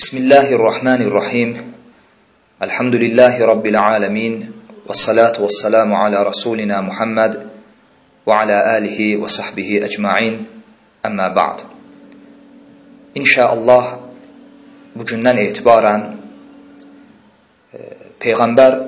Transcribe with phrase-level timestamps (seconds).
[0.00, 1.56] Bismillahirrahmanirrahim.
[2.60, 4.56] Elhamdülillahi Rabbil alemin.
[4.88, 7.34] Vessalatu vesselamu ala Rasulina Muhammed
[8.26, 10.48] ve ala alihi ve sahbihi ecma'in.
[11.04, 11.60] Amma ba'd.
[13.14, 13.84] İnşallah
[14.96, 16.02] bugündən etibarən
[17.74, 17.78] e,
[18.24, 18.80] Peyğəmbər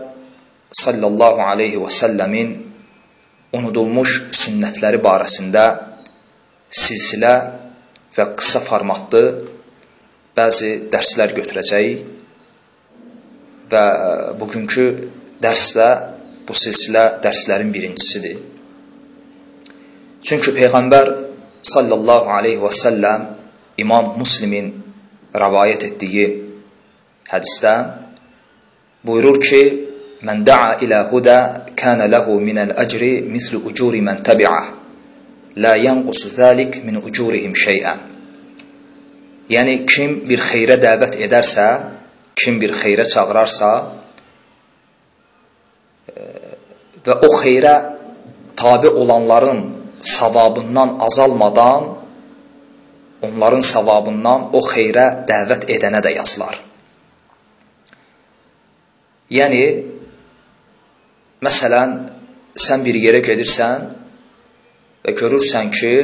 [0.72, 2.56] sallallahu aleyhi və səlləmin
[3.52, 5.64] unudulmuş sünnətləri barəsində
[6.72, 7.36] silsilə
[8.16, 9.26] və qısa formatlı
[10.36, 11.98] bəzi dərslər götürəcəyik
[13.72, 14.86] və e, bugünkü
[15.42, 15.88] dərslə
[16.46, 18.38] bu silsilə dərslərin birincisidir.
[20.22, 21.06] Çünki Peyğəmbər
[21.74, 23.22] sallallahu aleyhi və səlləm
[23.82, 24.72] İmam Muslimin
[25.42, 26.26] rəvayət etdiyi
[27.32, 27.74] hədisdə
[29.06, 29.62] buyurur ki,
[30.22, 31.36] Mən da'a ilə hudə
[31.78, 34.68] kənə ləhu minəl əcri misli ucuri mən təbi'ah
[35.64, 37.94] la yanqusu zəlik min ucurihim şey'ə
[39.52, 41.66] Yəni, kim bir xeyrə dəvət edərsə,
[42.38, 43.70] kim bir xeyrə çağırarsa
[47.06, 47.74] və o xeyrə
[48.56, 49.60] tabi olanların
[50.00, 51.90] savabından azalmadan
[53.22, 56.56] onların savabından o xeyrə dəvət edənə də yazılar.
[59.32, 59.62] Yəni,
[61.44, 61.92] məsələn,
[62.64, 63.86] sən bir yerə gedirsən
[65.04, 65.94] və görürsən ki,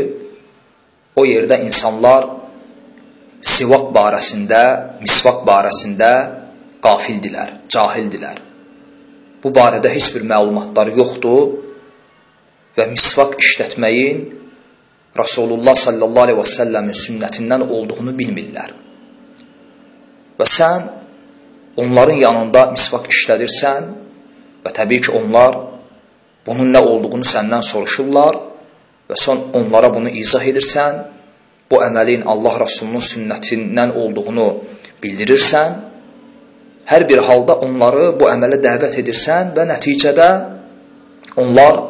[1.18, 2.37] o yerdə insanlar
[3.44, 4.62] sivaq barəsində,
[5.02, 6.10] misvaq barəsində
[6.82, 8.42] qafildilər, cahildilər.
[9.42, 11.54] Bu barədə heç bir məlumatları yoxdur
[12.78, 14.26] və misvaq işlətməyin
[15.18, 18.74] Rasulullah sallallahu aleyhi və səlləmin sünnətindən olduğunu bilmirlər.
[20.38, 20.84] Və sən
[21.78, 23.88] onların yanında misvaq işlədirsən
[24.64, 25.58] və təbii ki, onlar
[26.46, 28.38] bunun nə olduğunu səndən soruşurlar
[29.10, 31.02] və son onlara bunu izah edirsən,
[31.70, 34.48] bu əməlin Allah Rasulunun sünnətindən olduğunu
[35.02, 35.74] bildirirsən,
[36.88, 40.30] hər bir halda onları bu əmələ dəvət edirsən və nəticədə
[41.42, 41.82] onlar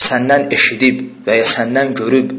[0.00, 2.32] səndən eşidib və ya səndən görüb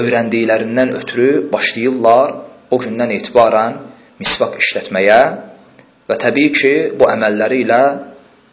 [0.00, 2.34] öyrəndiklərindən ötürü başlayırlar
[2.70, 3.78] o gündən etibarən
[4.22, 5.20] misvaq işlətməyə
[6.08, 7.82] və təbii ki, bu əməlləri ilə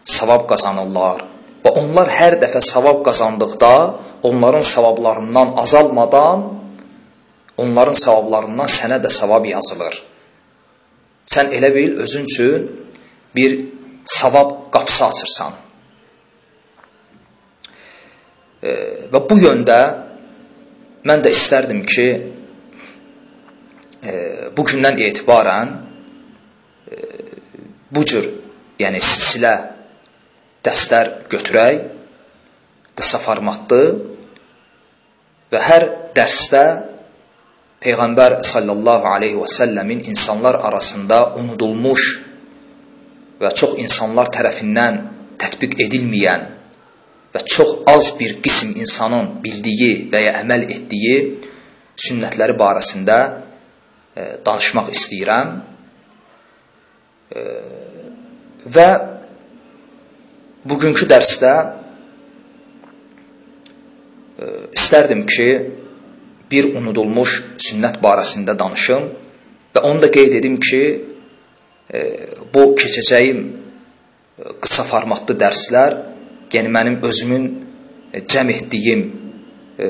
[0.07, 1.23] savab qazanırlar.
[1.63, 3.73] Və onlar hər dəfə savab qazandıqda
[4.27, 6.45] onların savablarından azalmadan
[7.57, 9.97] onların savablarından sənə də savab yazılır.
[11.27, 12.67] Sən elə bil özün üçün
[13.35, 13.57] bir
[14.05, 15.53] savab qapısı açırsan.
[18.63, 18.71] E,
[19.11, 19.79] və bu yöndə
[21.07, 22.07] mən də istərdim ki,
[24.03, 24.13] e,
[24.57, 25.73] bu gündən etibarən
[26.91, 26.97] e,
[27.91, 28.29] bu cür,
[28.79, 29.53] yəni silsilə
[30.65, 31.83] dəstər götürək,
[32.97, 33.81] qısa formatlı
[35.51, 35.85] və hər
[36.17, 36.63] dərsdə
[37.83, 42.05] Peyğəmbər sallallahu aleyhi və səlləmin insanlar arasında unudulmuş
[43.41, 45.01] və çox insanlar tərəfindən
[45.37, 46.47] tətbiq edilməyən
[47.33, 51.17] və çox az bir qism insanın bildiyi və ya əməl etdiyi
[51.97, 53.17] sünnətləri barəsində
[54.15, 55.53] e, danışmaq istəyirəm.
[57.29, 57.43] E,
[58.73, 58.87] və
[60.67, 61.53] bugünkü dərsdə
[64.37, 65.49] e, istərdim ki,
[66.51, 67.37] bir unudulmuş
[67.67, 69.07] sünnət barəsində danışım
[69.75, 70.83] və onu da qeyd edim ki,
[71.93, 72.01] e,
[72.53, 75.97] bu keçəcəyim e, qısa formatlı dərslər
[76.53, 77.47] yəni mənim özümün
[78.13, 79.03] e, cəm etdiyim
[79.79, 79.87] e,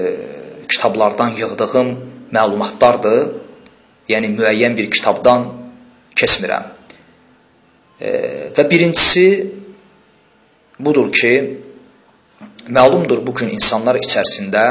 [0.69, 1.93] kitablardan yığdığım
[2.33, 3.21] məlumatlardır.
[4.07, 5.47] Yəni müəyyən bir kitabdan
[6.15, 6.69] keçmirəm.
[7.99, 8.09] E,
[8.55, 9.27] və birincisi
[10.79, 11.33] budur ki,
[12.71, 14.63] məlumdur bu gün insanlar içərisində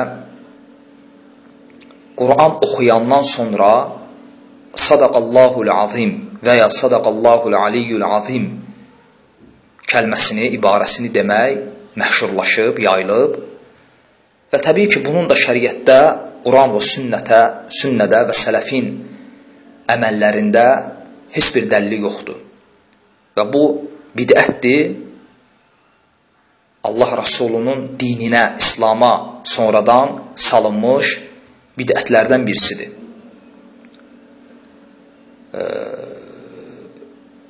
[2.16, 3.72] Quran oxuyandan sonra
[4.74, 6.12] sadaqallahul azim
[6.46, 8.46] və ya sadaqallahul aliyyul azim
[9.90, 11.60] kəlməsini, ibarəsini demək
[12.00, 13.36] məşhurlaşıb, yayılıb
[14.52, 16.00] və təbii ki, bunun da şəriətdə,
[16.46, 17.40] Quran və sünnətə,
[17.80, 18.90] sünnədə və sələfin
[19.94, 20.66] əməllərində
[21.34, 22.38] heç bir dəlili yoxdur.
[23.36, 23.64] Və bu
[24.16, 24.94] bidətdir,
[26.86, 31.25] Allah Rasulunun dininə, İslama sonradan salınmış
[31.76, 32.92] bidətlərdən birisidir.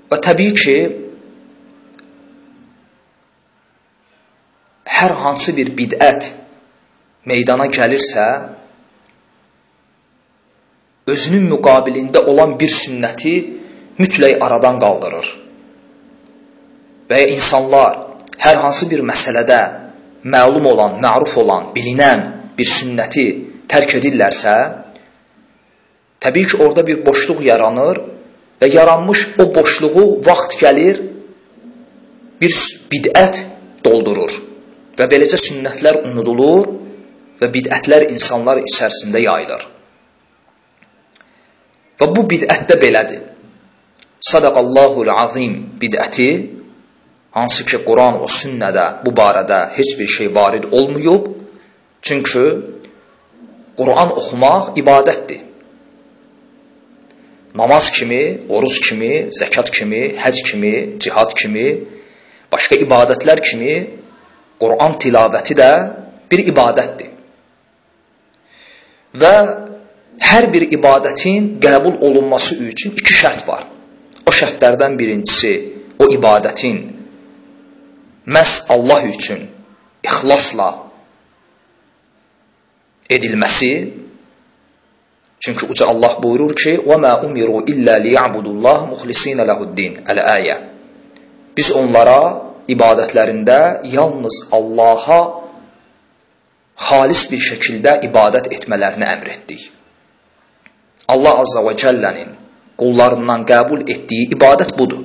[0.07, 0.77] Və təbii ki,
[4.97, 6.31] hər hansı bir bidət
[7.27, 8.27] meydana gəlirsə,
[11.07, 13.35] özünün müqabilində olan bir sünnəti
[13.99, 15.29] mütləq aradan qaldırır.
[17.11, 17.99] Və insanlar
[18.43, 19.61] hər hansı bir məsələdə
[20.27, 22.25] məlum olan, məruf olan, bilinən
[22.59, 23.27] bir sünnəti
[23.71, 24.55] tərk edirlərsə,
[26.23, 28.03] təbii ki, orada bir boşluq yaranır
[28.61, 31.03] və yaranmış o boşluğu vaxt gəlir,
[32.41, 32.57] bir
[32.93, 33.45] bidət
[33.85, 34.33] doldurur
[34.97, 36.69] və beləcə sünnətlər unudulur
[37.41, 39.65] və bidətlər insanlar içərisində yayılır.
[42.01, 43.23] Və bu bidət də belədir.
[44.21, 46.31] Sadaqallahul azim bidəti
[47.37, 51.29] hansı ki Quran və sünnədə bu barədə heç bir şey varid olmayıb.
[52.03, 52.45] Çünki
[53.79, 55.43] Quran oxumaq ibadətdir.
[57.57, 61.67] Namaz kimi, oruz kimi, zəkat kimi, həc kimi, cihad kimi,
[62.53, 63.75] başqa ibadətlər kimi
[64.61, 65.71] Quran tilavəti də
[66.31, 67.13] bir ibadətdir.
[69.17, 69.35] Və
[70.21, 73.65] hər bir ibadətin qəbul olunması üçün iki şərt var.
[74.27, 75.53] O şərtlərdən birincisi
[75.99, 76.83] o ibadətin
[78.27, 79.47] məhz Allah üçün
[80.05, 80.69] ixlasla
[83.11, 83.73] edilməsi
[85.41, 90.57] Çünki uca Allah buyurur ki: "Və ma umiru illa liya'budullah muxlisina lehu'd-din." Əl-ayə.
[91.57, 92.21] Biz onlara
[92.75, 93.59] ibadətlərində
[93.97, 95.21] yalnız Allaha
[96.89, 99.71] xalis bir şəkildə ibadət etmələrini əmr etdik.
[101.09, 102.35] Allah azza və cəllənin
[102.81, 105.05] qullarından qəbul etdiyi ibadət budur.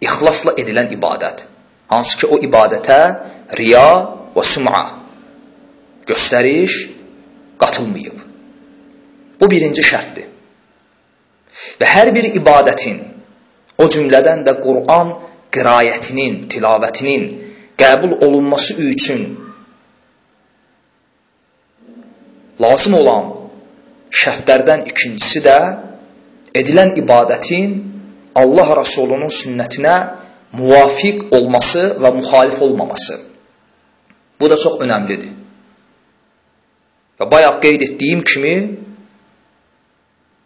[0.00, 1.46] İxlasla edilən ibadət.
[1.92, 3.00] Hansı ki o ibadətə
[3.58, 3.88] riya
[4.36, 4.84] və sum'a
[6.08, 6.95] göstəriş
[7.60, 8.18] qatılmayıb.
[9.40, 10.28] Bu birinci şərtdir.
[11.80, 13.00] Və hər bir ibadətin,
[13.78, 15.12] o cümlədən də Qur'an
[15.52, 17.26] qirayətinin, tilavətinin
[17.80, 19.24] qəbul olunması üçün
[22.60, 23.32] lazım olan
[24.20, 25.58] şərtlərdən ikincisi də
[26.56, 27.76] edilən ibadətin
[28.36, 29.96] Allah Rasulunun sünnətinə
[30.56, 33.20] muvafiq olması və müxalif olmaması.
[34.40, 35.32] Bu da çox önəmlidir.
[37.16, 38.56] Və bayaq qeyd etdiyim kimi,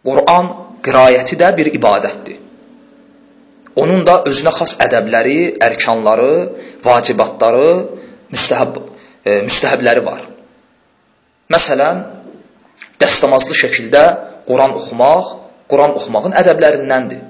[0.07, 0.47] Quran
[0.85, 2.37] qirayəti də bir ibadətdir.
[3.81, 6.31] Onun da özünə xas ədəbləri, ərkanları,
[6.83, 7.69] vacibatları,
[8.33, 8.79] müstəhəb,
[9.23, 10.25] e, müstəhəbləri var.
[11.51, 12.01] Məsələn,
[12.99, 14.03] dəstəmazlı şəkildə
[14.47, 15.37] Quran oxumaq,
[15.71, 17.23] Quran oxumağın ədəblərindəndir.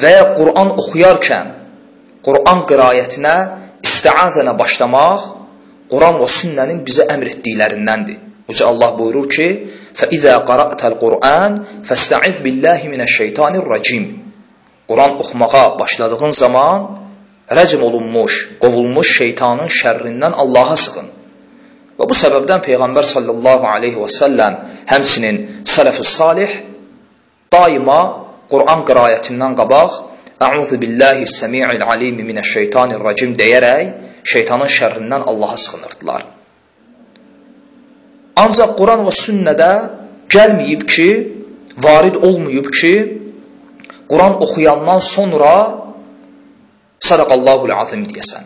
[0.00, 1.50] Və ya Quran oxuyarkən
[2.24, 3.36] Quran qirayətinə,
[3.86, 5.26] istiazənə başlamaq
[5.90, 8.29] Quran və sünnənin bizə əmr etdiklərindəndir.
[8.50, 9.48] Uca Allah buyurur ki:
[10.00, 11.52] "Fəizə qara'tal Qur'an
[11.88, 14.04] fəstə'iz billahi minəş-şeytanir-racim."
[14.90, 16.78] Quran oxumağa başladığın zaman
[17.58, 18.32] rəcm olunmuş,
[18.62, 21.08] qovulmuş şeytanın şərrindən Allaha sığın.
[21.98, 24.54] Və bu səbəbdən Peyğəmbər sallallahu aleyhi və səlləm
[24.92, 25.36] həmçinin
[25.74, 26.52] sələf-ü salih
[27.54, 28.00] daima
[28.52, 29.98] Quran qirayətindən qabaq
[30.40, 33.90] Əuzu billahi səmi'il alimi minəşşeytanirracim deyərək
[34.32, 36.22] şeytanın şərrindən Allaha sığınırdılar.
[38.39, 39.71] Ancaq Quran və sünnədə
[40.33, 41.09] gəlməyib ki,
[41.85, 42.93] varid olmayıb ki,
[44.11, 45.53] Quran oxuyandan sonra
[46.99, 48.43] sadaqallahul azim deyəsən.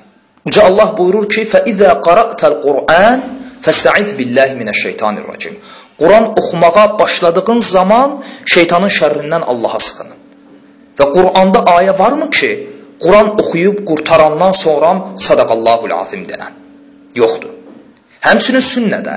[0.47, 3.19] Uca Allah buyurur ki, فَإِذَا قَرَأْتَ الْقُرْآنِ
[3.63, 5.55] فَاسْتَعِذْ بِاللَّهِ مِنَ الشَّيْطَانِ الرَّجِيمِ
[5.99, 10.19] Quran oxumağa başladığın zaman şeytanın şərrindən Allaha sığının.
[10.99, 12.51] Və Quranda ayə varmı ki,
[13.03, 14.89] Quran oxuyub qurtarandan sonra
[15.27, 16.55] sadaqallahul azim denən?
[17.15, 17.51] Yoxdur.
[18.27, 19.15] Həmçinin sünnədə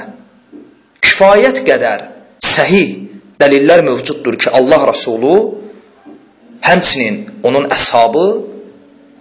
[1.18, 2.02] kifayət qədər
[2.46, 2.90] səhih
[3.42, 5.38] dəlillər mövcuddur ki, Allah Rasulü
[6.62, 8.26] həmçinin onun əshabı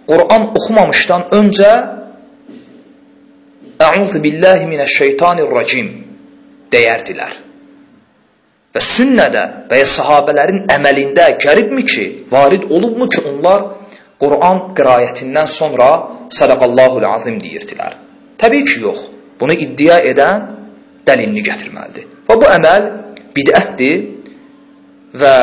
[0.09, 1.71] Quran oxumamışdan öncə
[3.77, 5.89] Əuzu billahi minəşşeytanirracim
[6.73, 7.33] deyərdilər.
[8.73, 13.65] Və sünnədə və ya sahabələrin əməlində gəlibmi ki, varid olubmu ki, onlar
[14.21, 15.89] Quran qirayətindən sonra
[16.39, 17.97] sadaqallahul azim deyirdilər.
[18.41, 19.09] Təbii ki, yox.
[19.39, 20.56] Bunu iddia edən
[21.07, 22.07] dəlilini gətirməlidir.
[22.27, 22.87] Və bu əməl
[23.35, 24.05] bidətdir
[25.17, 25.35] və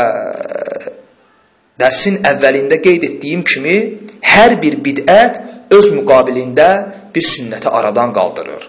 [1.80, 3.76] dərsin əvvəlində qeyd etdiyim kimi
[4.34, 5.40] hər bir bidət
[5.74, 6.68] öz müqabilində
[7.14, 8.68] bir sünnəti aradan qaldırır.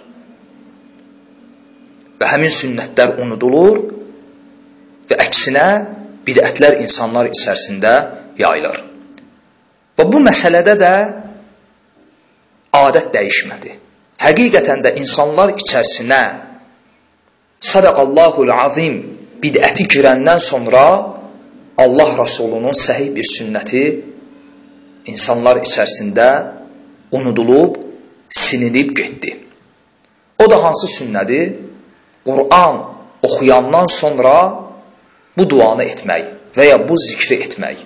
[2.19, 3.81] Və həmin sünnətlər unudulur
[5.09, 5.67] və əksinə
[6.25, 7.93] bidətlər insanlar içərisində
[8.39, 8.81] yayılır.
[9.95, 10.93] Və bu məsələdə də
[12.75, 13.75] adət dəyişmədi.
[14.25, 16.21] Həqiqətən də insanlar içərisinə
[17.72, 18.95] sadaqallahul azim
[19.43, 20.86] bidəti girəndən sonra
[21.77, 23.84] Allah Rasulunun səhih bir sünnəti
[25.12, 26.27] insanlar içərisində
[27.12, 27.77] unudulub,
[28.29, 29.31] sinilib getdi.
[30.39, 31.53] O da hansı sünnədir?
[32.27, 32.75] Quran
[33.24, 34.36] oxuyandan sonra
[35.38, 36.24] bu duanı etmək
[36.57, 37.84] və ya bu zikri etmək.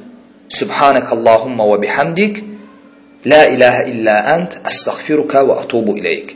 [0.59, 2.43] Subhanəkallahumma və bihamdik
[3.27, 6.29] La ilahə illə ənt əstəğfiruka və atubu iləyik.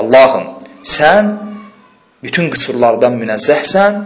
[0.00, 0.48] Allahım,
[0.82, 1.28] sən
[2.24, 3.98] bütün qüsurlardan münəzzəhsən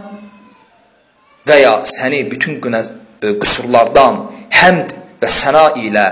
[1.47, 4.23] və ya səni bütün qüsurlardan
[4.59, 6.07] həmd və səna ilə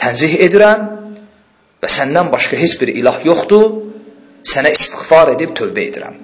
[0.00, 0.84] tənzih edirəm
[1.82, 3.66] və səndən başqa heç bir ilah yoxdur,
[4.46, 6.18] sənə istighfar edib tövbə edirəm.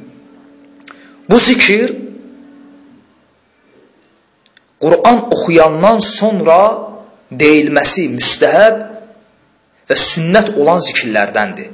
[1.28, 1.94] Bu zikir
[4.82, 6.61] Quran oxuyandan sonra
[7.42, 8.78] deyilməsi müstəhəb
[9.90, 11.73] və sünnət olan zikirlərdəndir.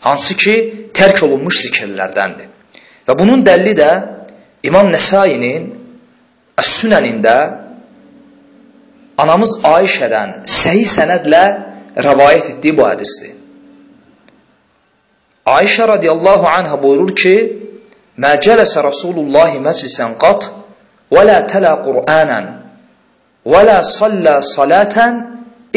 [0.00, 0.54] Hansı ki,
[0.96, 2.48] tərk olunmuş zikirlərdəndir.
[3.08, 3.90] Və bunun dəlli də
[4.68, 5.66] İmam Nəsainin
[6.60, 7.36] Əs-Sünənində
[9.20, 11.42] anamız Ayşədən səhi sənədlə
[12.06, 13.36] rəvayət etdiyi bu hədisdir.
[15.50, 17.36] Ayşə radiyallahu anhə buyurur ki,
[18.20, 20.50] Mə cələsə Rasulullahi məclisən qat
[21.14, 22.48] və lə tələ Qur'anən
[23.48, 25.20] və lə sallə salətən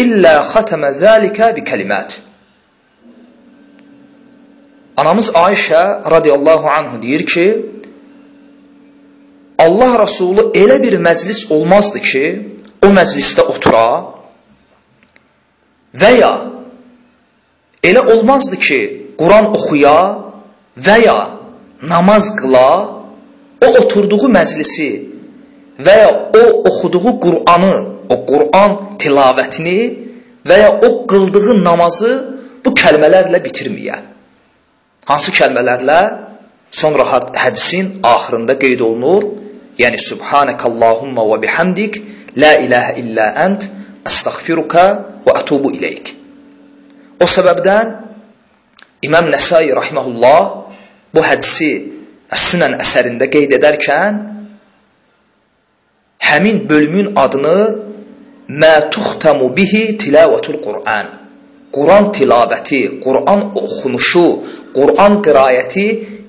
[0.04, 2.18] illə xətəmə zəlikə bi kəlimət.
[4.98, 7.66] Anamız Ayşə radiyallahu anhu deyir ki,
[9.58, 12.26] Allah Rasulü elə bir məclis olmazdı ki,
[12.86, 13.88] o məclisdə otura
[16.02, 16.32] və ya
[17.84, 18.80] elə olmazdı ki,
[19.18, 19.98] Quran oxuya
[20.78, 21.18] və ya
[21.82, 22.70] namaz qıla,
[23.66, 24.90] o oturduğu məclisi
[25.86, 27.76] və ya o oxuduğu Qur'anı,
[28.14, 29.80] o Qur'an tilavətini
[30.46, 32.12] və ya o qıldığı namazı
[32.66, 34.13] bu kəlmələrlə bitirməyə.
[35.10, 36.00] Hansı kəlmələrlə?
[36.72, 37.06] Sonra
[37.44, 39.26] hədisin axırında qeyd olunur.
[39.78, 42.00] Yəni Subhanəkallahumma və bihamdik
[42.40, 43.68] la ilahə illə ənt
[44.10, 44.86] əstəğfiruka
[45.26, 46.14] və ətubu iləyik.
[47.24, 47.94] O səbəbdən
[49.04, 50.44] İmam Nəsai rahimehullah
[51.14, 51.72] bu hədisi
[52.34, 54.22] Əs-Sünən əsərində qeyd edərkən
[56.30, 57.58] həmin bölümün adını
[58.62, 61.12] Mə tuxtamu bihi tilavətul Qur'an
[61.74, 64.26] Quran tilavəti, Quran oxunuşu,
[64.76, 65.88] Quran qirayəti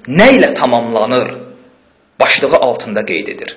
[0.09, 1.29] nə ilə tamamlanır?
[2.21, 3.57] Başlığı altında qeyd edir.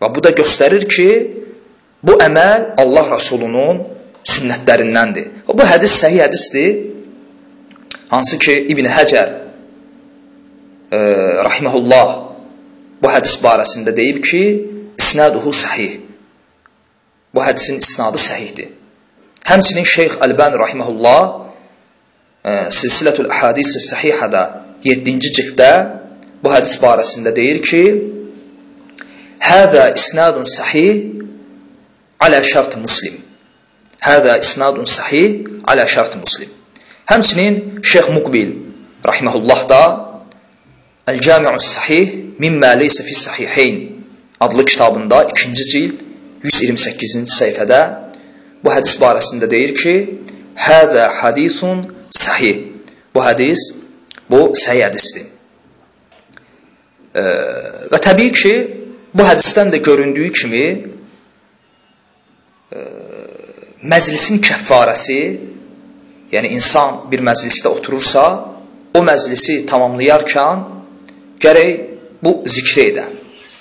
[0.00, 1.08] Və bu da göstərir ki,
[2.02, 3.82] bu əməl Allah Rasulunun
[4.24, 5.44] sünnətlərindəndir.
[5.48, 6.70] Və bu hədis səhih hədisdir.
[8.10, 9.28] Hansı ki, İbn Həcər
[10.90, 10.98] e,
[11.46, 12.08] rahimehullah
[13.00, 14.42] bu hədis barəsində deyib ki,
[15.00, 16.00] isnaduhu sahih.
[17.34, 18.72] Bu hədisin isnadı səhihdir.
[19.46, 21.20] Həmçinin Şeyx Əlbani rahimehullah
[22.44, 24.42] Silsilətül Əhadis Səhihədə
[24.84, 25.72] 7-ci cilddə
[26.40, 27.82] bu hədis barəsində deyir ki:
[29.44, 31.20] "Həzə isnadun sahih
[32.24, 33.18] alə şərt Muslim."
[34.00, 36.48] Həzə isnadun sahih alə şərt Muslim.
[37.10, 38.56] Həmçinin Şeyx Muqbil
[39.04, 39.82] rahimehullah da
[41.06, 43.76] El-Cami'us Sahih mimma leysa fi sahihayn
[44.40, 45.96] adlı kitabında 2-ci cild
[46.44, 47.80] 128-ci səhifədə
[48.64, 49.94] bu hədis barəsində deyir ki,
[50.56, 52.66] Həzə hadisun sahih.
[53.14, 53.66] Bu hədis,
[54.30, 55.26] bu səhih hədisdir.
[57.14, 57.22] E,
[57.90, 58.54] və təbii ki,
[59.14, 60.66] bu hədisdən də göründüyü kimi
[62.70, 62.84] e,
[63.82, 65.20] məclisin kəffarəsi,
[66.30, 68.26] yəni insan bir məclisdə oturursa,
[68.94, 70.64] o məclisi tamamlayarkən
[71.42, 71.72] gərək
[72.22, 73.08] bu zikri edə.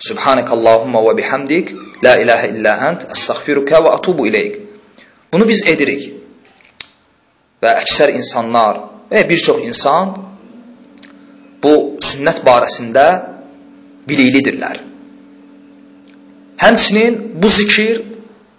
[0.06, 1.74] Subhanəkallahumma və bihamdik,
[2.06, 4.62] la ilahə illə ənt, əstəğfiruka və atubu iləyik.
[5.34, 6.19] Bunu biz edirik.
[7.60, 10.14] Və əksər insanlar və bir çox insan
[11.64, 11.74] bu
[12.04, 13.06] sünnət barəsində
[14.08, 14.80] biliklidirlər.
[16.60, 18.02] Həmçinin bu zikir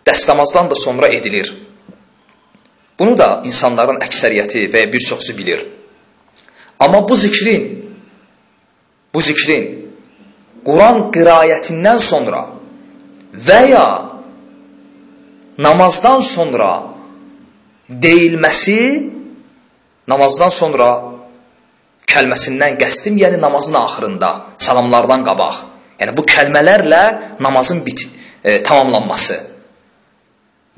[0.09, 1.52] dəstəmazdan da sonra edilir.
[2.99, 5.64] Bunu da insanların əksəriyyəti və bir çoxsu bilir.
[6.80, 7.66] Amma bu zikrin
[9.14, 9.66] bu zikrin
[10.64, 12.42] Quran qirayətindən sonra
[13.49, 13.87] və ya
[15.59, 16.90] namazdan sonra
[17.91, 18.81] deyilməsi
[20.09, 20.89] namazdan sonra
[22.11, 25.61] kəlməsindən qəsdim, yəni namazın axırında, salamlardan qabaq.
[26.01, 27.03] Yəni bu kəlmələrlə
[27.41, 28.07] namazın bit
[28.45, 29.37] e, tamamlanması.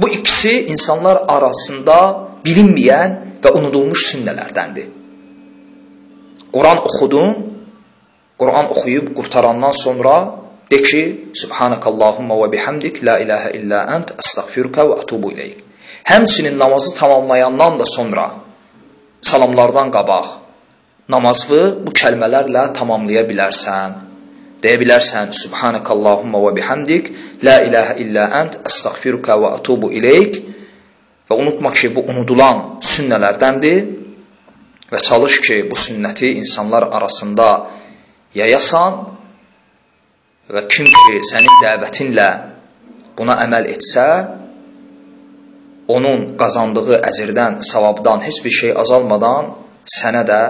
[0.00, 1.96] Bu ikisi insanlar arasında
[2.44, 4.88] bilinməyən və unudulmuş sünnələrdəndir.
[6.52, 7.34] Quran oxudun,
[8.38, 10.16] Quran oxuyub qurtarandan sonra
[10.72, 11.00] De ki,
[11.36, 15.58] Subhanəkallahumma və bihamdik, la ilahə illə ənt, əstəğfiruka və ətubu iləyik.
[16.04, 18.30] Həmçinin namazı tamamlayandan da sonra
[19.22, 20.42] salamlardan qabaq
[21.08, 23.98] namazı bu kəlmələrlə tamamlaya bilərsən.
[24.62, 27.10] Deyə bilərsən, Subhanəkallahumma və bihamdik,
[27.42, 30.38] la ilahə illə ənt, əstəğfiruka və ətubu iləyik.
[31.28, 33.80] Və unutma ki, bu unudulan sünnələrdəndir
[34.92, 37.48] və çalış ki, bu sünnəti insanlar arasında
[38.38, 39.02] yayasan
[40.52, 42.28] və kim ki sənin dəvətinlə
[43.18, 44.06] buna əməl etsə,
[45.96, 49.52] onun qazandığı əcirdən, savabdan heç bir şey azalmadan
[49.98, 50.40] sənə də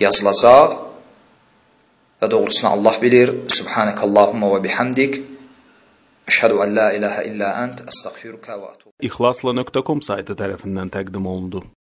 [0.00, 0.76] yazılacaq
[2.22, 3.34] və doğrusunu Allah bilir.
[3.58, 5.20] Subhanəkallahumma və bihamdik.
[6.28, 8.92] Əşhədü ən la ilahə illə ənt, əstəğfiruka və etûbu.
[9.08, 11.62] İxlasla.com saytı tərəfindən təqdim olundu.